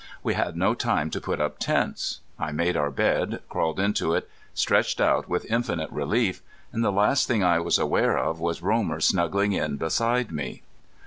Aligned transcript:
We 0.23 0.33
had 0.33 0.57
no 0.57 0.73
time 0.73 1.11
to 1.11 1.21
put 1.21 1.39
up 1.39 1.59
tents. 1.59 2.21
I 2.39 2.51
made 2.51 2.75
our 2.75 2.89
bed, 2.89 3.41
crawled 3.49 3.79
into 3.79 4.15
it, 4.15 4.27
stretched 4.55 4.99
out 4.99 5.29
with 5.29 5.45
infinite 5.45 5.91
relief; 5.91 6.41
and 6.73 6.83
the 6.83 6.91
last 6.91 7.27
thing 7.27 7.43
I 7.43 7.59
was 7.59 7.77
aware 7.77 8.17
of 8.17 8.39
was 8.39 8.63
Romer 8.63 8.99
snuggling 8.99 9.51
in 9.53 9.75
beside 9.77 10.31
me. 10.31 10.63